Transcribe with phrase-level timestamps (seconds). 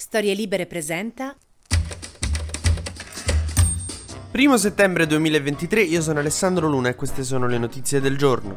[0.00, 1.36] Storie Libere presenta
[4.30, 8.56] 1 settembre 2023, io sono Alessandro Luna e queste sono le notizie del giorno.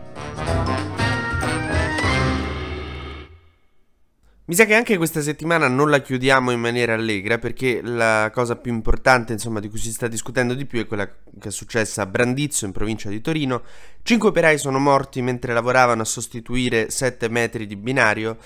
[4.46, 8.56] Mi sa che anche questa settimana non la chiudiamo in maniera allegra perché la cosa
[8.56, 12.04] più importante insomma, di cui si sta discutendo di più è quella che è successa
[12.04, 13.64] a Brandizzo in provincia di Torino.
[14.04, 18.38] Cinque operai sono morti mentre lavoravano a sostituire 7 metri di binario.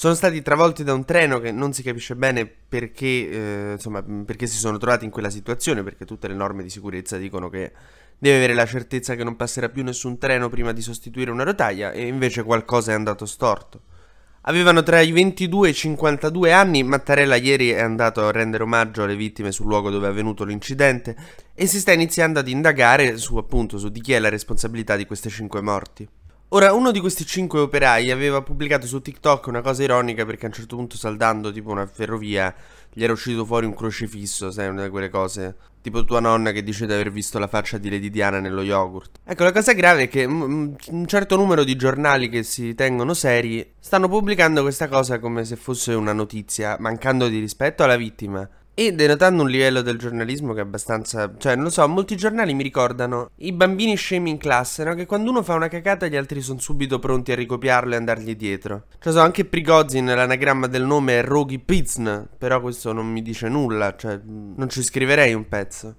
[0.00, 4.46] Sono stati travolti da un treno che non si capisce bene perché, eh, insomma, perché
[4.46, 7.70] si sono trovati in quella situazione, perché tutte le norme di sicurezza dicono che
[8.16, 11.92] deve avere la certezza che non passerà più nessun treno prima di sostituire una rotaia
[11.92, 13.82] e invece qualcosa è andato storto.
[14.44, 19.02] Avevano tra i 22 e i 52 anni, Mattarella ieri è andato a rendere omaggio
[19.02, 21.14] alle vittime sul luogo dove è avvenuto l'incidente
[21.52, 25.04] e si sta iniziando ad indagare su appunto su di chi è la responsabilità di
[25.04, 26.08] queste 5 morti.
[26.52, 30.48] Ora, uno di questi 5 operai aveva pubblicato su TikTok una cosa ironica perché a
[30.48, 32.52] un certo punto saldando tipo una ferrovia
[32.92, 35.54] gli era uscito fuori un crocifisso, sai, una di quelle cose.
[35.80, 39.20] Tipo tua nonna che dice di aver visto la faccia di Lady Diana nello yogurt.
[39.24, 40.74] Ecco, la cosa grave è che un
[41.06, 45.94] certo numero di giornali che si tengono seri stanno pubblicando questa cosa come se fosse
[45.94, 48.46] una notizia, mancando di rispetto alla vittima.
[48.74, 51.32] E denotando un livello del giornalismo che è abbastanza...
[51.36, 54.94] Cioè, non lo so, molti giornali mi ricordano i bambini scemi in classe, no?
[54.94, 58.34] Che quando uno fa una cacata gli altri sono subito pronti a ricopiarlo e andargli
[58.36, 58.84] dietro.
[58.98, 63.48] Cioè, so, anche Prigozin, l'anagramma del nome è Rogi Pizn, però questo non mi dice
[63.48, 65.94] nulla, cioè, non ci scriverei un pezzo.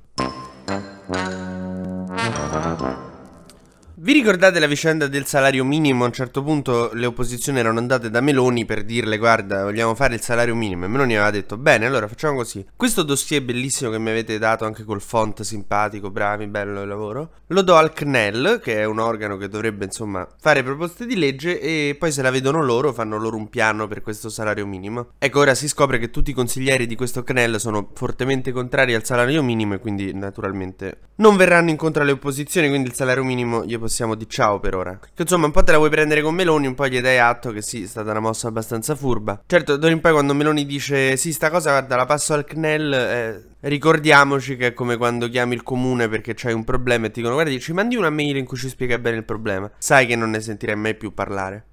[4.04, 6.02] Vi ricordate la vicenda del salario minimo?
[6.04, 10.16] A un certo punto le opposizioni erano andate da Meloni per dirle guarda vogliamo fare
[10.16, 12.66] il salario minimo e Meloni aveva detto bene allora facciamo così.
[12.76, 17.34] Questo dossier bellissimo che mi avete dato anche col font simpatico, bravi, bello il lavoro,
[17.46, 21.60] lo do al CNEL che è un organo che dovrebbe insomma fare proposte di legge
[21.60, 25.10] e poi se la vedono loro fanno loro un piano per questo salario minimo.
[25.20, 29.06] Ecco ora si scopre che tutti i consiglieri di questo CNEL sono fortemente contrari al
[29.06, 33.76] salario minimo e quindi naturalmente non verranno incontro alle opposizioni quindi il salario minimo gli
[33.92, 34.98] possiamo di ciao per ora.
[34.98, 37.52] Che insomma un po' te la vuoi prendere con Meloni, un po' gli dai atto
[37.52, 39.44] che sì, è stata una mossa abbastanza furba.
[39.46, 42.94] Certo, d'ora in poi quando Meloni dice sì, sta cosa guarda la passo al CNEL,
[42.94, 47.20] eh, ricordiamoci che è come quando chiami il comune perché c'hai un problema e ti
[47.20, 49.70] dicono guarda ci mandi una mail in cui ci spiega bene il problema.
[49.78, 51.66] Sai che non ne sentirei mai più parlare.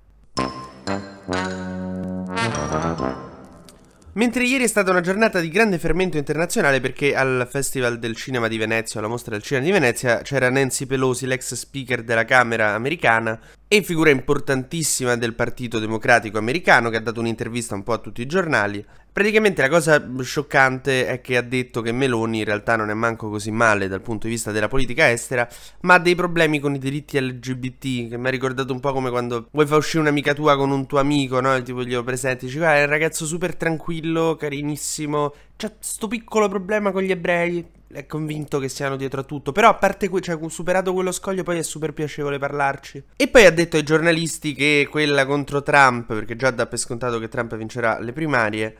[4.19, 8.49] Mentre ieri è stata una giornata di grande fermento internazionale perché al Festival del Cinema
[8.49, 12.75] di Venezia, alla mostra del cinema di Venezia, c'era Nancy Pelosi, l'ex speaker della Camera
[12.75, 13.39] americana
[13.71, 18.23] e figura importantissima del Partito Democratico americano che ha dato un'intervista un po' a tutti
[18.23, 18.83] i giornali.
[19.13, 23.29] Praticamente la cosa scioccante è che ha detto che Meloni in realtà non è manco
[23.29, 25.47] così male dal punto di vista della politica estera,
[25.81, 29.11] ma ha dei problemi con i diritti LGBT, che mi ha ricordato un po' come
[29.11, 31.61] quando vuoi far uscire un'amica tua con un tuo amico, no?
[31.63, 36.93] Tipo glielo presenti, dici, ah, è un ragazzo super tranquillo, carinissimo, c'ha sto piccolo problema
[36.93, 39.53] con gli ebrei, è convinto che siano dietro a tutto.
[39.53, 43.03] Però a parte que- cioè, superato quello scoglio, poi è super piacevole parlarci.
[43.17, 47.19] E poi ha detto ai giornalisti che quella contro Trump, perché già dà per scontato
[47.19, 48.77] che Trump vincerà le primarie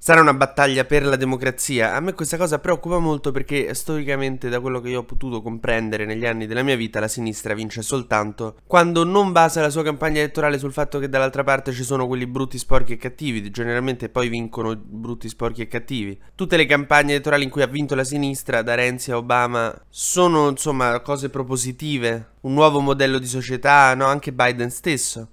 [0.00, 1.94] Sarà una battaglia per la democrazia.
[1.94, 6.06] A me questa cosa preoccupa molto perché storicamente, da quello che io ho potuto comprendere
[6.06, 10.20] negli anni della mia vita, la sinistra vince soltanto quando non basa la sua campagna
[10.20, 13.50] elettorale sul fatto che dall'altra parte ci sono quelli brutti, sporchi e cattivi.
[13.50, 16.16] Generalmente poi vincono brutti, sporchi e cattivi.
[16.36, 20.48] Tutte le campagne elettorali in cui ha vinto la sinistra, da Renzi a Obama, sono
[20.48, 22.34] insomma cose propositive.
[22.42, 24.06] Un nuovo modello di società, no?
[24.06, 25.30] Anche Biden stesso.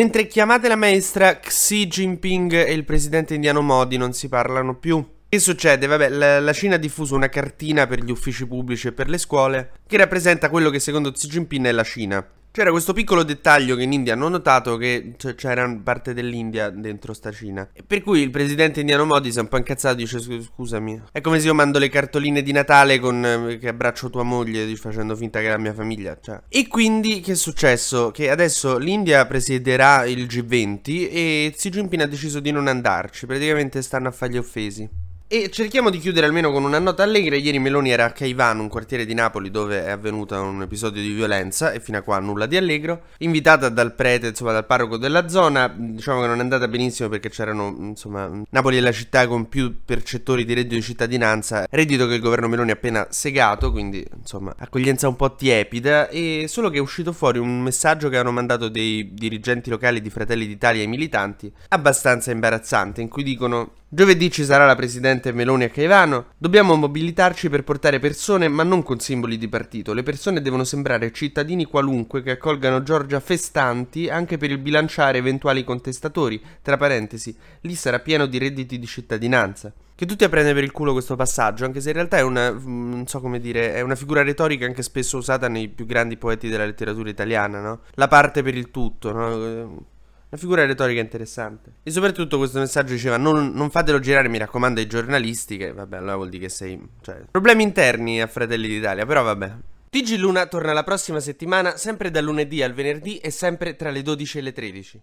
[0.00, 5.06] Mentre chiamate la maestra, Xi Jinping e il presidente indiano Modi non si parlano più.
[5.28, 5.86] Che succede?
[5.86, 9.18] Vabbè, la, la, Cina ha diffuso una cartina per gli uffici pubblici e per le
[9.18, 12.26] scuole che rappresenta quello che secondo Xi Jinping è la Cina.
[12.52, 17.30] C'era questo piccolo dettaglio che in India hanno notato che c'era parte dell'India dentro sta
[17.30, 17.68] Cina.
[17.86, 21.00] Per cui il presidente indiano Modi si è un po' incazzato e dice scusami.
[21.12, 24.74] È come se io mando le cartoline di Natale con eh, che abbraccio tua moglie
[24.74, 26.18] facendo finta che è la mia famiglia.
[26.20, 26.40] Cioè.
[26.48, 28.10] E quindi che è successo?
[28.10, 33.26] Che adesso l'India presiederà il G20 e Xi Jinping ha deciso di non andarci.
[33.26, 34.99] Praticamente stanno a fargli offesi.
[35.32, 37.36] E cerchiamo di chiudere almeno con una nota allegra.
[37.36, 41.12] Ieri Meloni era a Caivano, un quartiere di Napoli dove è avvenuto un episodio di
[41.12, 43.02] violenza e fino a qua nulla di allegro.
[43.18, 47.28] Invitata dal prete, insomma dal parroco della zona, diciamo che non è andata benissimo perché
[47.30, 52.14] c'erano, insomma, Napoli è la città con più percettori di reddito di cittadinanza, reddito che
[52.14, 56.78] il governo Meloni ha appena segato, quindi insomma accoglienza un po' tiepida e solo che
[56.78, 60.88] è uscito fuori un messaggio che hanno mandato dei dirigenti locali di Fratelli d'Italia ai
[60.88, 66.26] militanti, abbastanza imbarazzante, in cui dicono Giovedì ci sarà la presidenza presidente Meloni a Caivano.
[66.36, 69.92] Dobbiamo mobilitarci per portare persone, ma non con simboli di partito.
[69.92, 75.62] Le persone devono sembrare cittadini qualunque che accolgano Giorgia festanti anche per il bilanciare eventuali
[75.62, 76.42] contestatori.
[76.62, 79.72] Tra parentesi, lì sarà pieno di redditi di cittadinanza.
[79.94, 82.50] Che tutti a prendere per il culo questo passaggio, anche se in realtà è una,
[82.50, 86.64] mm, so dire, è una figura retorica anche spesso usata nei più grandi poeti della
[86.64, 87.80] letteratura italiana, no?
[87.94, 89.98] La parte per il tutto, no?
[90.30, 91.72] Una figura retorica interessante.
[91.82, 95.56] E soprattutto questo messaggio diceva: non, non, fatelo girare, mi raccomando, ai giornalisti.
[95.56, 96.80] Che vabbè, allora vuol dire che sei.
[97.00, 99.52] Cioè, problemi interni a Fratelli d'Italia, però vabbè.
[99.90, 104.02] TG Luna torna la prossima settimana, sempre dal lunedì al venerdì e sempre tra le
[104.02, 105.02] 12 e le 13.